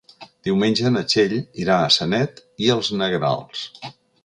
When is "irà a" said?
1.65-1.93